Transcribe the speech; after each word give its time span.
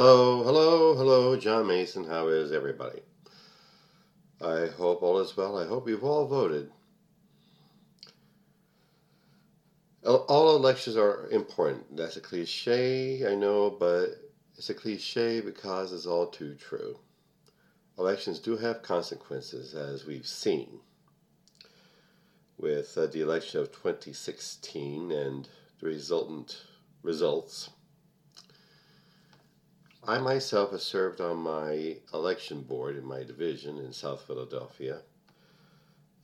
Hello, 0.00 0.44
hello, 0.44 0.94
hello, 0.94 1.36
John 1.36 1.66
Mason. 1.66 2.04
How 2.04 2.28
is 2.28 2.52
everybody? 2.52 3.00
I 4.40 4.66
hope 4.66 5.02
all 5.02 5.18
is 5.18 5.36
well. 5.36 5.58
I 5.58 5.66
hope 5.66 5.88
you've 5.88 6.04
all 6.04 6.24
voted. 6.28 6.70
All 10.04 10.54
elections 10.54 10.96
are 10.96 11.28
important. 11.32 11.96
That's 11.96 12.16
a 12.16 12.20
cliche, 12.20 13.28
I 13.28 13.34
know, 13.34 13.70
but 13.70 14.10
it's 14.56 14.70
a 14.70 14.74
cliche 14.74 15.40
because 15.40 15.92
it's 15.92 16.06
all 16.06 16.28
too 16.28 16.54
true. 16.54 17.00
Elections 17.98 18.38
do 18.38 18.56
have 18.56 18.82
consequences, 18.82 19.74
as 19.74 20.06
we've 20.06 20.28
seen 20.28 20.78
with 22.56 22.96
uh, 22.96 23.06
the 23.06 23.20
election 23.20 23.60
of 23.60 23.72
2016 23.72 25.10
and 25.10 25.48
the 25.80 25.86
resultant 25.88 26.62
results. 27.02 27.70
I 30.06 30.18
myself 30.18 30.70
have 30.70 30.80
served 30.80 31.20
on 31.20 31.38
my 31.38 31.96
election 32.14 32.62
board 32.62 32.96
in 32.96 33.04
my 33.04 33.24
division 33.24 33.78
in 33.78 33.92
South 33.92 34.22
Philadelphia. 34.26 35.00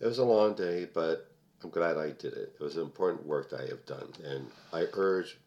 It 0.01 0.07
was 0.07 0.19
a 0.19 0.25
long 0.25 0.55
day, 0.55 0.89
but 0.93 1.31
I'm 1.63 1.71
glad 1.71 1.97
I 1.97 2.11
did 2.11 2.35
it. 2.35 2.55
It 2.59 2.63
was 2.63 2.77
important 2.77 3.27
work 3.27 3.51
that 3.51 3.61
I 3.61 3.67
have 3.67 3.85
done, 3.87 4.13
and 4.25 4.51
I 4.73 4.87
urge 4.93 5.39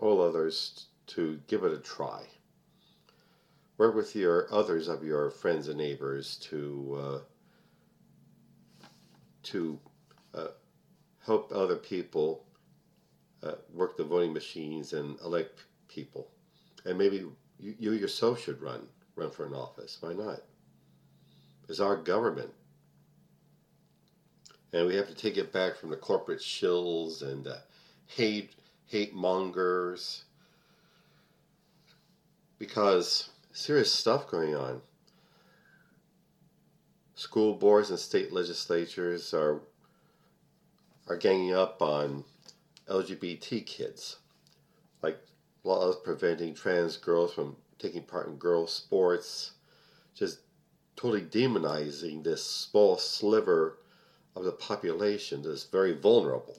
all 0.00 0.20
others 0.20 0.86
to 1.08 1.40
give 1.46 1.64
it 1.64 1.72
a 1.72 1.78
try. 1.78 2.22
Work 3.78 3.94
with 3.94 4.16
your 4.16 4.52
others 4.52 4.88
of 4.88 5.04
your 5.04 5.30
friends 5.30 5.68
and 5.68 5.78
neighbors 5.78 6.36
to 6.36 6.98
uh, 6.98 8.86
to 9.44 9.78
uh, 10.34 10.48
help 11.24 11.52
other 11.52 11.76
people 11.76 12.46
uh, 13.42 13.52
work 13.72 13.96
the 13.96 14.04
voting 14.04 14.32
machines 14.32 14.92
and 14.92 15.20
elect 15.20 15.64
people, 15.88 16.28
and 16.84 16.98
maybe 16.98 17.24
you, 17.60 17.74
you 17.78 17.92
yourself 17.92 18.40
should 18.42 18.60
run 18.60 18.86
run 19.14 19.30
for 19.30 19.46
an 19.46 19.54
office. 19.54 19.98
Why 20.00 20.12
not? 20.12 20.40
It's 21.68 21.80
our 21.80 21.96
government. 21.96 22.50
And 24.72 24.86
we 24.86 24.94
have 24.96 25.08
to 25.08 25.14
take 25.14 25.38
it 25.38 25.52
back 25.52 25.76
from 25.76 25.90
the 25.90 25.96
corporate 25.96 26.40
shills 26.40 27.22
and 27.22 27.44
the 27.44 27.60
hate 28.06 28.54
hate 28.86 29.14
mongers 29.14 30.24
because 32.58 33.30
serious 33.52 33.92
stuff 33.92 34.30
going 34.30 34.54
on. 34.54 34.80
School 37.14 37.54
boards 37.54 37.90
and 37.90 37.98
state 37.98 38.32
legislatures 38.32 39.32
are 39.32 39.62
are 41.08 41.16
ganging 41.16 41.54
up 41.54 41.80
on 41.80 42.24
LGBT 42.88 43.64
kids, 43.64 44.16
like 45.02 45.18
laws 45.66 45.96
preventing 45.96 46.54
trans 46.54 46.96
girls 46.96 47.34
from 47.34 47.56
taking 47.78 48.02
part 48.02 48.28
in 48.28 48.36
girls' 48.36 48.72
sports, 48.72 49.52
just 50.14 50.38
totally 50.94 51.22
demonizing 51.22 52.22
this 52.22 52.44
small 52.44 52.96
sliver 52.96 53.78
of 54.34 54.44
the 54.44 54.52
population 54.52 55.42
that's 55.42 55.64
very 55.64 55.92
vulnerable. 55.92 56.58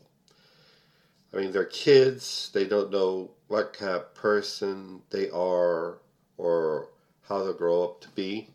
I 1.33 1.37
mean, 1.37 1.51
they're 1.51 1.65
kids, 1.65 2.51
they 2.53 2.65
don't 2.65 2.91
know 2.91 3.31
what 3.47 3.73
kind 3.73 3.91
of 3.91 4.13
person 4.13 5.01
they 5.09 5.29
are 5.29 5.99
or 6.37 6.89
how 7.21 7.43
they'll 7.43 7.53
grow 7.53 7.83
up 7.83 8.01
to 8.01 8.09
be. 8.09 8.49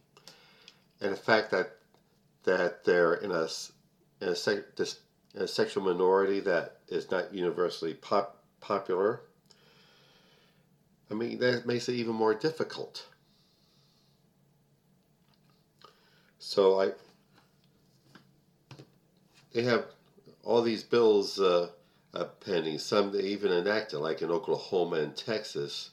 And 1.00 1.12
the 1.12 1.16
fact 1.16 1.50
that 1.50 1.76
that 2.44 2.84
they're 2.84 3.14
in 3.14 3.30
a, 3.30 3.46
in 4.20 4.28
a, 4.28 4.52
in 5.34 5.42
a 5.42 5.46
sexual 5.48 5.84
minority 5.84 6.40
that 6.40 6.78
is 6.88 7.08
not 7.08 7.32
universally 7.32 7.94
pop, 7.94 8.42
popular 8.60 9.20
I 11.12 11.14
mean, 11.14 11.38
that 11.40 11.66
makes 11.66 11.90
it 11.90 11.96
even 11.96 12.14
more 12.14 12.32
difficult. 12.32 13.04
So 16.38 16.80
I, 16.80 16.92
they 19.52 19.62
have 19.64 19.84
all 20.42 20.62
these 20.62 20.82
bills 20.82 21.38
uh, 21.38 21.68
uh, 22.14 22.24
pending. 22.42 22.78
Some 22.78 23.12
they 23.12 23.24
even 23.24 23.52
enacted, 23.52 23.98
like 23.98 24.22
in 24.22 24.30
Oklahoma 24.30 24.96
and 24.96 25.14
Texas, 25.14 25.90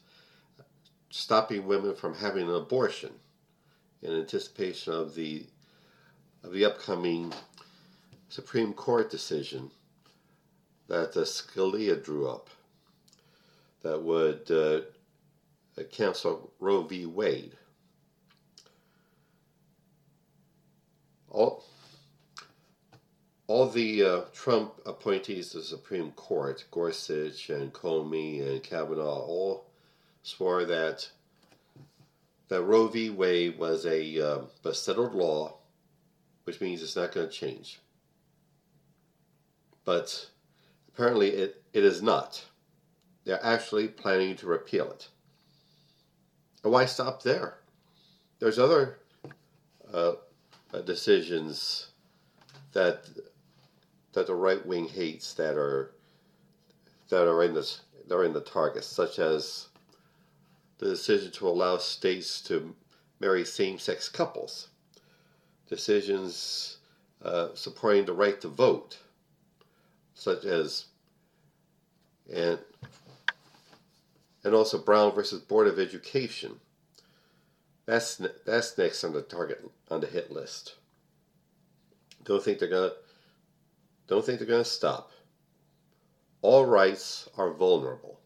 stopping 1.09 1.68
women 1.68 1.96
from 1.96 2.16
having 2.16 2.47
an 2.47 2.56
abortion 2.56 3.12
in 4.02 4.13
anticipation 4.13 4.94
of 4.94 5.16
the 5.16 5.46
of 6.44 6.53
the 6.53 6.63
upcoming 6.63 7.34
Supreme 8.29 8.72
Court 8.72 9.12
decision 9.12 9.69
that 10.88 11.12
the 11.12 11.24
Scalia 11.24 12.02
drew 12.02 12.29
up 12.29 12.50
that 13.81 14.02
would 14.02 14.50
uh, 14.50 14.81
cancel 15.84 16.51
Roe 16.59 16.84
v. 16.84 17.06
Wade. 17.06 17.56
All, 21.29 21.63
all 23.47 23.69
the 23.69 24.03
uh, 24.03 24.22
Trump 24.34 24.73
appointees 24.85 25.50
to 25.50 25.57
the 25.57 25.63
Supreme 25.63 26.12
Court, 26.12 26.66
Gorsuch 26.72 27.50
and 27.50 27.72
Comey 27.72 28.47
and 28.47 28.63
Kavanaugh, 28.63 29.22
all 29.22 29.66
swore 30.23 30.66
that 30.66 31.09
that 32.50 32.63
Roe 32.63 32.88
v. 32.88 33.11
Wade 33.11 33.57
was 33.57 33.85
a, 33.85 34.19
uh, 34.19 34.41
a 34.66 34.73
settled 34.73 35.13
law, 35.13 35.57
which 36.44 36.59
means 36.59 36.81
it's 36.81 36.96
not 36.96 37.13
going 37.13 37.28
to 37.28 37.34
change. 37.34 37.79
But 39.85 40.29
apparently 40.88 41.29
it, 41.29 41.63
it 41.73 41.84
is 41.84 42.01
not. 42.01 42.44
They're 43.23 43.44
actually 43.44 43.88
planning 43.88 44.35
to 44.38 44.47
repeal 44.47 44.91
it. 44.91 45.09
Why 46.62 46.86
stop 46.86 47.24
there? 47.24 47.59
There's 48.40 48.59
other 48.59 49.00
uh, 49.94 50.14
decisions 50.86 51.92
that 52.74 53.08
that 54.14 54.28
the 54.28 54.36
right 54.36 54.66
wing 54.66 54.88
hates 54.88 55.34
that 55.35 55.56
are 55.56 55.91
that 57.09 57.28
are 57.28 57.44
in 57.44 57.53
this 57.53 57.82
they're 58.08 58.23
in 58.23 58.34
the 58.34 58.41
target, 58.41 58.84
such 58.84 59.20
as 59.20 59.67
the 60.79 60.90
decision 60.90 61.32
to 61.32 61.47
allow 61.47 61.78
states 61.78 62.41
to 62.41 62.76
marry 63.20 63.46
same-sex 63.46 64.09
couples, 64.09 64.70
decisions 65.67 66.78
uh, 67.23 67.50
supporting 67.53 68.05
the 68.05 68.14
right 68.14 68.40
to 68.41 68.47
vote, 68.47 68.97
such 70.14 70.46
as 70.46 70.85
and 72.34 72.59
and 74.44 74.53
also 74.53 74.78
Brown 74.78 75.14
versus 75.14 75.41
Board 75.41 75.68
of 75.68 75.80
Education. 75.80 76.59
That's 77.86 78.22
that's 78.46 78.78
next 78.78 79.03
on 79.03 79.14
the 79.14 79.22
target 79.22 79.68
on 79.90 80.02
the 80.02 80.08
hit 80.08 80.32
list. 80.32 80.76
Don't 82.24 82.44
think 82.44 82.59
they're 82.59 82.70
gonna 82.70 82.94
don't 84.08 84.26
think 84.26 84.40
they're 84.40 84.47
gonna 84.47 84.64
stop. 84.64 85.12
All 86.41 86.66
rights 86.66 87.28
are 87.38 87.52
vulnerable. 87.52 88.20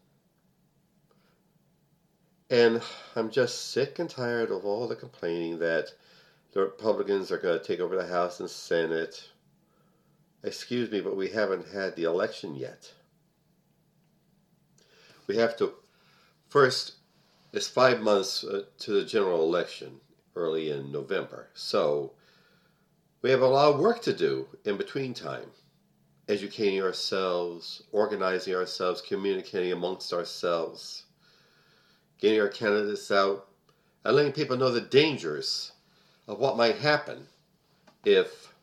And 2.50 2.82
I'm 3.16 3.30
just 3.30 3.72
sick 3.72 3.98
and 3.98 4.08
tired 4.08 4.50
of 4.50 4.64
all 4.64 4.86
the 4.86 4.94
complaining 4.94 5.58
that 5.58 5.92
the 6.52 6.60
Republicans 6.60 7.32
are 7.32 7.38
going 7.38 7.58
to 7.58 7.64
take 7.64 7.80
over 7.80 7.96
the 7.96 8.06
House 8.06 8.38
and 8.38 8.48
Senate. 8.48 9.28
Excuse 10.44 10.90
me, 10.90 11.00
but 11.00 11.16
we 11.16 11.28
haven't 11.28 11.66
had 11.68 11.96
the 11.96 12.04
election 12.04 12.54
yet. 12.54 12.92
We 15.26 15.36
have 15.36 15.56
to 15.56 15.72
First, 16.54 16.92
it's 17.52 17.66
five 17.66 18.00
months 18.00 18.44
uh, 18.44 18.62
to 18.78 18.92
the 18.92 19.04
general 19.04 19.42
election 19.42 19.98
early 20.36 20.70
in 20.70 20.92
November. 20.92 21.48
So 21.52 22.12
we 23.22 23.30
have 23.30 23.42
a 23.42 23.46
lot 23.48 23.74
of 23.74 23.80
work 23.80 24.00
to 24.02 24.12
do 24.12 24.46
in 24.64 24.76
between 24.76 25.14
time. 25.14 25.50
Educating 26.28 26.80
ourselves, 26.80 27.82
organizing 27.90 28.54
ourselves, 28.54 29.02
communicating 29.02 29.72
amongst 29.72 30.12
ourselves, 30.12 31.06
getting 32.20 32.40
our 32.40 32.46
candidates 32.46 33.10
out, 33.10 33.48
and 34.04 34.14
letting 34.14 34.30
people 34.30 34.56
know 34.56 34.70
the 34.70 34.80
dangers 34.80 35.72
of 36.28 36.38
what 36.38 36.56
might 36.56 36.76
happen 36.76 37.26
if 38.04 38.54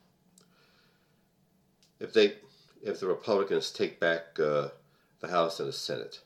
if 1.99 2.13
they 2.13 2.35
if 2.81 3.01
the 3.01 3.07
Republicans 3.07 3.69
take 3.69 3.99
back 3.99 4.39
uh, 4.39 4.69
the 5.19 5.27
House 5.27 5.59
and 5.59 5.67
the 5.67 5.73
Senate. 5.73 6.21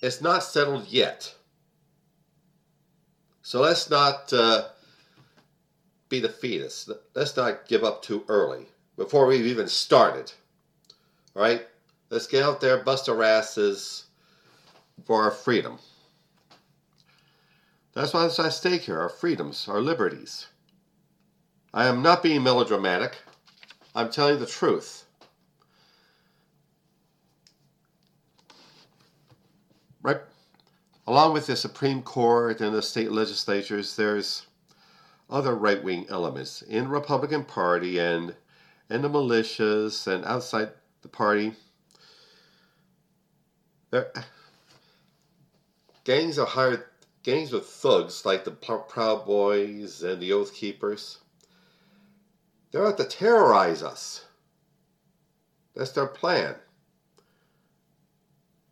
It's 0.00 0.20
not 0.20 0.44
settled 0.44 0.86
yet. 0.88 1.34
So 3.42 3.60
let's 3.60 3.90
not 3.90 4.32
uh, 4.32 4.68
be 6.08 6.20
fetus. 6.28 6.88
Let's 7.14 7.36
not 7.36 7.66
give 7.66 7.82
up 7.82 8.02
too 8.02 8.24
early 8.28 8.66
before 8.96 9.26
we've 9.26 9.46
even 9.46 9.68
started. 9.68 10.32
All 11.34 11.42
right? 11.42 11.66
Let's 12.10 12.26
get 12.26 12.44
out 12.44 12.60
there, 12.60 12.82
bust 12.82 13.08
our 13.08 13.22
asses 13.22 14.04
for 15.04 15.22
our 15.22 15.30
freedom. 15.30 15.78
That's 17.94 18.14
what's 18.14 18.38
at 18.38 18.52
stake 18.52 18.82
here 18.82 19.00
our 19.00 19.08
freedoms, 19.08 19.66
our 19.68 19.80
liberties. 19.80 20.46
I 21.74 21.86
am 21.86 22.02
not 22.02 22.22
being 22.22 22.42
melodramatic. 22.42 23.16
I'm 23.94 24.10
telling 24.10 24.38
the 24.38 24.46
truth. 24.46 25.08
right? 30.02 30.16
A 30.16 30.97
along 31.08 31.32
with 31.32 31.46
the 31.46 31.56
Supreme 31.56 32.02
Court 32.02 32.60
and 32.60 32.74
the 32.74 32.82
state 32.82 33.10
legislatures, 33.10 33.96
there's 33.96 34.46
other 35.30 35.54
right 35.54 35.82
wing 35.82 36.04
elements 36.10 36.60
in 36.60 36.84
the 36.84 36.90
Republican 36.90 37.44
Party 37.44 37.98
and 37.98 38.36
and 38.90 39.02
the 39.02 39.08
militias 39.08 40.06
and 40.06 40.24
outside 40.26 40.70
the 41.00 41.08
party. 41.08 41.54
There, 43.90 44.12
gangs 46.04 46.38
are 46.38 46.46
hired 46.46 46.84
gangs 47.22 47.54
of 47.54 47.66
thugs 47.66 48.26
like 48.26 48.44
the 48.44 48.50
Proud 48.50 49.24
Boys 49.24 50.02
and 50.02 50.20
the 50.20 50.34
Oath 50.34 50.54
Keepers. 50.54 51.18
They're 52.70 52.86
out 52.86 52.98
to 52.98 53.04
terrorize 53.04 53.82
us. 53.82 54.26
That's 55.74 55.92
their 55.92 56.06
plan. 56.06 56.54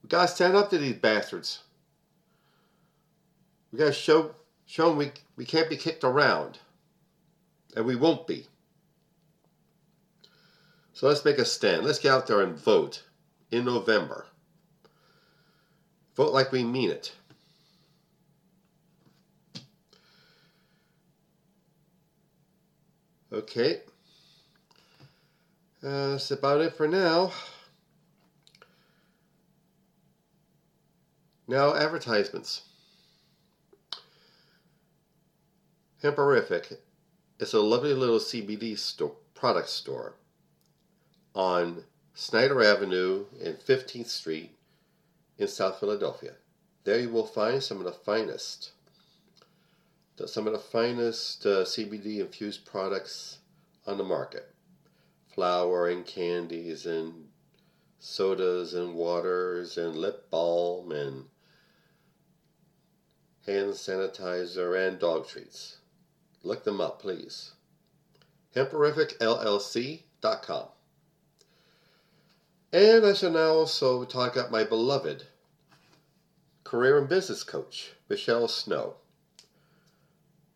We 0.03 0.11
gotta 0.11 0.29
stand 0.29 0.55
up 0.55 0.69
to 0.69 0.77
these 0.77 0.97
bastards. 0.97 1.61
We 3.73 3.79
gotta 3.79 3.93
show 3.93 4.35
show 4.67 4.89
them 4.89 4.99
we 4.99 5.13
we 5.37 5.45
can't 5.45 5.69
be 5.69 5.77
kicked 5.77 6.05
around, 6.05 6.59
and 7.75 7.85
we 7.85 7.97
won't 7.97 8.27
be. 8.27 8.47
So 10.93 11.09
let's 11.09 11.25
make 11.25 11.39
a 11.39 11.45
stand. 11.45 11.85
Let's 11.85 11.99
get 11.99 12.13
out 12.13 12.27
there 12.27 12.41
and 12.41 12.57
vote 12.57 13.03
in 13.51 13.65
November. 13.65 14.27
Vote 16.17 16.33
like 16.33 16.53
we 16.53 16.65
mean 16.65 16.91
it. 16.91 17.13
Okay. 23.31 23.83
Uh, 25.85 26.13
that's 26.13 26.31
about 26.31 26.63
it 26.63 26.75
for 26.75 26.89
now. 26.89 27.31
Now, 31.47 31.75
advertisements. 31.75 32.63
Hemperific 36.03 36.77
is 37.39 37.55
a 37.55 37.61
lovely 37.61 37.95
little 37.95 38.19
CBD 38.19 38.79
product 39.35 39.71
store 39.71 40.17
on 41.35 41.85
Snyder 42.13 42.63
Avenue 42.63 43.25
and 43.43 43.59
15th 43.59 44.09
Street 44.09 44.51
in 45.39 45.49
South 45.49 45.81
Philadelphia. 45.81 46.35
There 46.85 47.01
you 47.01 47.09
will 47.09 47.27
find 47.27 47.63
some 47.63 47.79
of 47.79 47.85
the 47.85 47.93
finest, 47.93 48.73
some 50.27 50.47
of 50.47 50.53
the 50.53 50.59
finest 50.59 51.47
uh, 51.47 51.65
CBD 51.65 52.19
infused 52.19 52.67
products 52.67 53.39
on 53.87 53.97
the 53.97 54.05
market. 54.05 54.55
Flour 55.35 55.89
and 55.89 56.05
candies 56.05 56.85
and 56.85 57.29
sodas 57.99 58.75
and 58.75 58.95
waters 58.95 59.79
and 59.79 59.97
lip 59.97 60.29
balm 60.29 60.93
and 60.93 61.25
hand 63.47 63.71
sanitizer 63.71 64.87
and 64.87 64.99
dog 64.99 65.27
treats. 65.27 65.79
Look 66.47 66.63
them 66.63 66.81
up, 66.81 67.03
please. 67.03 67.51
HemperificLLC.com. 68.55 70.69
And 72.73 73.05
I 73.05 73.13
shall 73.15 73.33
now 73.33 73.49
also 73.49 74.05
talk 74.05 74.37
about 74.37 74.53
my 74.53 74.63
beloved 74.63 75.25
career 76.63 76.99
and 76.99 77.09
business 77.09 77.43
coach, 77.43 77.95
Michelle 78.09 78.47
Snow. 78.47 78.95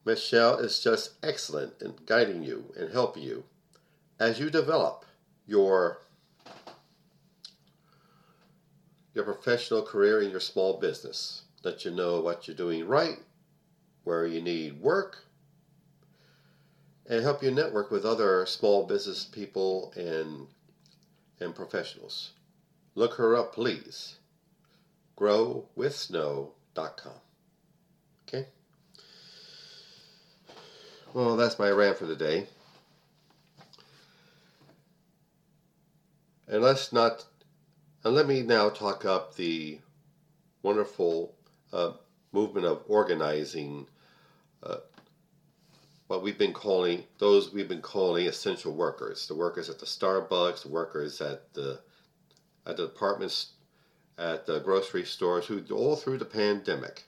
Michelle 0.04 0.58
is 0.58 0.80
just 0.80 1.14
excellent 1.24 1.82
in 1.82 1.94
guiding 2.06 2.44
you 2.44 2.72
and 2.78 2.92
helping 2.92 3.24
you 3.24 3.42
as 4.20 4.38
you 4.38 4.48
develop 4.48 5.04
your 5.44 6.02
your 9.12 9.24
professional 9.24 9.82
career 9.82 10.22
in 10.22 10.30
your 10.30 10.38
small 10.38 10.78
business. 10.78 11.42
Let 11.64 11.84
you 11.84 11.90
know 11.90 12.20
what 12.20 12.46
you're 12.46 12.56
doing 12.56 12.86
right, 12.86 13.18
where 14.04 14.24
you 14.24 14.40
need 14.40 14.80
work, 14.80 15.24
and 17.10 17.22
help 17.24 17.42
you 17.42 17.50
network 17.50 17.90
with 17.90 18.06
other 18.06 18.46
small 18.46 18.86
business 18.86 19.24
people 19.24 19.92
and 19.96 20.46
and 21.40 21.54
professionals. 21.54 22.30
Look 22.94 23.14
her 23.14 23.36
up, 23.36 23.52
please. 23.54 24.16
GrowWithSnow.com. 25.18 27.12
Okay? 28.28 28.46
Well, 31.12 31.36
that's 31.36 31.58
my 31.58 31.70
rant 31.70 31.98
for 31.98 32.06
the 32.06 32.14
day. 32.14 32.46
And 36.46 36.62
let's 36.62 36.92
not, 36.92 37.24
and 38.04 38.14
let 38.14 38.26
me 38.26 38.42
now 38.42 38.68
talk 38.68 39.04
up 39.04 39.34
the 39.34 39.78
wonderful 40.62 41.34
uh, 41.72 41.92
movement 42.32 42.66
of 42.66 42.82
organizing 42.86 43.86
uh, 44.62 44.76
what 46.10 46.24
we've 46.24 46.38
been 46.38 46.52
calling 46.52 47.04
those 47.18 47.52
we've 47.52 47.68
been 47.68 47.80
calling 47.80 48.26
essential 48.26 48.74
workers. 48.74 49.28
The 49.28 49.34
workers 49.36 49.70
at 49.70 49.78
the 49.78 49.86
starbucks 49.86 50.64
the 50.64 50.68
workers 50.68 51.20
at 51.20 51.54
the 51.54 51.78
at 52.66 52.76
the 52.76 52.86
departments 52.88 53.52
at 54.18 54.44
the 54.44 54.58
grocery 54.58 55.04
stores 55.04 55.46
who 55.46 55.62
all 55.70 55.94
through 55.94 56.18
the 56.18 56.24
pandemic 56.24 57.04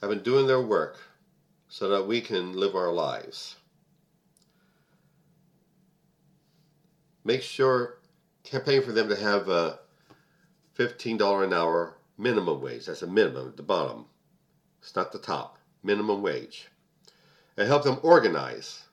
have 0.00 0.10
been 0.10 0.22
doing 0.22 0.46
their 0.46 0.60
work 0.60 1.00
so 1.68 1.88
that 1.88 2.06
we 2.06 2.20
can 2.20 2.52
live 2.52 2.76
our 2.76 2.92
lives. 2.92 3.56
Make 7.24 7.42
sure 7.42 7.98
campaign 8.44 8.82
for 8.82 8.92
them 8.92 9.08
to 9.08 9.16
have 9.16 9.48
a 9.48 9.80
$15 10.78 11.44
an 11.44 11.52
hour 11.52 11.96
minimum 12.16 12.62
wage. 12.62 12.86
That's 12.86 13.02
a 13.02 13.08
minimum 13.08 13.48
at 13.48 13.56
the 13.56 13.64
bottom. 13.64 14.04
It's 14.80 14.94
not 14.94 15.10
the 15.10 15.18
top 15.18 15.59
minimum 15.82 16.22
wage 16.22 16.68
and 17.56 17.66
help 17.66 17.84
them 17.84 17.98
organize, 18.02 18.84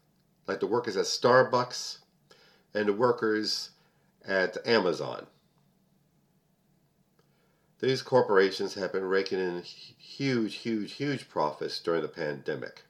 like 0.47 0.59
the 0.59 0.67
workers 0.67 0.97
at 0.97 1.05
Starbucks 1.05 1.99
and 2.73 2.87
the 2.87 2.93
workers 2.93 3.71
at 4.27 4.57
Amazon. 4.67 5.25
These 7.79 8.01
corporations 8.01 8.73
have 8.73 8.91
been 8.91 9.03
raking 9.03 9.39
in 9.39 9.61
huge, 9.61 10.55
huge, 10.55 10.93
huge 10.93 11.29
profits 11.29 11.79
during 11.79 12.01
the 12.01 12.07
pandemic. 12.07 12.83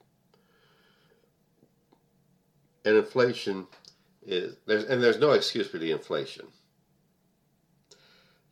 And 2.86 2.96
inflation 2.96 3.68
is 4.26 4.56
there's 4.66 4.86
and 4.86 5.04
there's 5.04 5.20
no 5.20 5.32
excuse 5.32 5.68
for 5.68 5.78
the 5.78 5.92
inflation. 5.92 6.48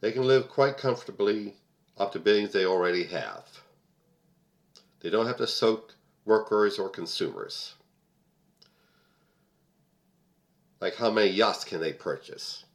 They 0.01 0.11
can 0.11 0.23
live 0.23 0.49
quite 0.49 0.77
comfortably 0.77 1.55
up 1.97 2.11
to 2.11 2.19
billions 2.19 2.51
they 2.51 2.65
already 2.65 3.05
have. 3.05 3.45
They 5.05 5.11
don't 5.11 5.27
have 5.27 5.37
to 5.37 5.45
soak 5.45 5.93
workers 6.25 6.79
or 6.79 6.89
consumers. 6.89 7.75
Like 10.81 10.95
how 10.95 11.11
many 11.11 11.29
yachts 11.29 11.63
can 11.63 11.79
they 11.79 11.93
purchase? 11.93 12.65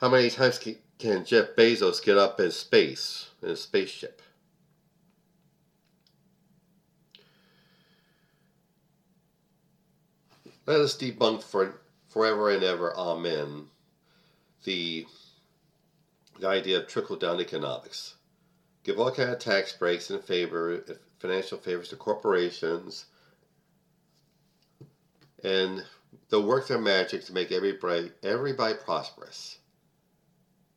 How 0.00 0.08
many 0.08 0.30
times 0.30 0.58
can 0.98 1.26
Jeff 1.26 1.48
Bezos 1.54 2.02
get 2.02 2.16
up 2.16 2.40
in 2.40 2.50
space 2.50 3.28
in 3.42 3.50
a 3.50 3.56
spaceship? 3.56 4.22
Let 10.64 10.80
us 10.80 10.96
debunk 10.96 11.42
for 11.42 11.82
forever 12.08 12.48
and 12.48 12.64
ever, 12.64 12.96
amen, 12.96 13.66
the, 14.64 15.04
the 16.38 16.48
idea 16.48 16.78
of 16.78 16.86
trickle 16.86 17.16
down 17.16 17.38
economics 17.38 18.14
give 18.84 18.98
all 18.98 19.10
kind 19.10 19.30
of 19.30 19.38
tax 19.38 19.72
breaks 19.72 20.10
and 20.10 20.22
favor 20.22 20.82
financial 21.18 21.58
favors 21.58 21.88
to 21.88 21.96
corporations. 21.96 23.06
And 25.44 25.84
they'll 26.28 26.46
work 26.46 26.68
their 26.68 26.80
magic 26.80 27.24
to 27.26 27.32
make 27.32 27.52
everybody 27.52 28.10
everybody 28.22 28.74
prosperous. 28.74 29.58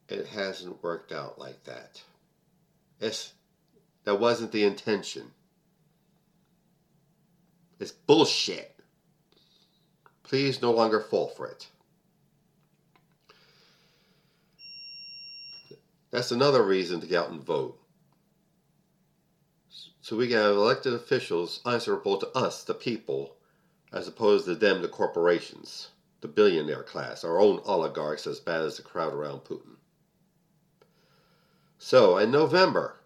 It 0.09 0.27
hasn't 0.27 0.83
worked 0.83 1.11
out 1.11 1.39
like 1.39 1.63
that. 1.63 2.01
It's 2.99 3.33
that 4.03 4.19
wasn't 4.19 4.51
the 4.51 4.63
intention. 4.63 5.31
It's 7.79 7.91
bullshit. 7.91 8.69
Please 10.23 10.61
no 10.61 10.71
longer 10.71 10.99
fall 10.99 11.27
for 11.27 11.47
it. 11.47 11.67
That's 16.11 16.31
another 16.31 16.63
reason 16.63 17.01
to 17.01 17.07
get 17.07 17.23
out 17.23 17.31
and 17.31 17.43
vote 17.43 17.82
so 20.03 20.17
we 20.17 20.27
can 20.27 20.35
have 20.35 20.57
elected 20.57 20.93
officials 20.93 21.61
answerable 21.65 22.17
to 22.17 22.27
us, 22.37 22.65
the 22.65 22.73
people, 22.73 23.37
as 23.93 24.05
opposed 24.05 24.43
to 24.43 24.53
them, 24.53 24.81
the 24.81 24.87
corporations, 24.89 25.91
the 26.19 26.27
billionaire 26.27 26.83
class, 26.83 27.23
our 27.23 27.39
own 27.39 27.61
oligarchs 27.63 28.27
as 28.27 28.41
bad 28.41 28.59
as 28.63 28.75
the 28.75 28.83
crowd 28.83 29.13
around 29.13 29.45
Putin. 29.45 29.77
So, 31.77 32.17
in 32.17 32.31
November, 32.31 32.97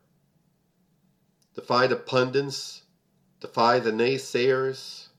defy 1.54 1.86
the 1.86 1.98
pundits, 1.98 2.82
defy 3.42 3.77
the 3.77 3.92
naysayers, 3.92 5.10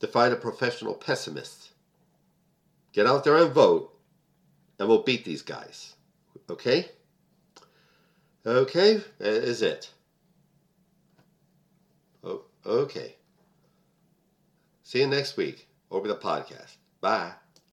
defy 0.00 0.30
the 0.30 0.36
professional 0.36 0.94
pessimists. 0.94 1.72
Get 2.94 3.06
out 3.06 3.24
there 3.24 3.36
and 3.36 3.52
vote, 3.52 3.94
and 4.78 4.88
we'll 4.88 5.02
beat 5.02 5.26
these 5.26 5.42
guys. 5.42 5.96
Okay? 6.48 6.88
Okay, 8.46 9.02
that 9.18 9.34
is 9.44 9.60
it. 9.60 9.90
Okay. 12.68 13.16
See 14.82 15.00
you 15.00 15.06
next 15.06 15.38
week 15.38 15.68
over 15.90 16.06
the 16.06 16.16
podcast. 16.16 16.76
Bye. 17.00 17.32